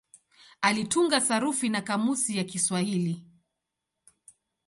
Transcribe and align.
Alitunga 0.61 1.21
sarufi 1.21 1.69
na 1.69 1.81
kamusi 1.81 2.37
ya 2.37 2.43
Kiswahili. 2.43 3.23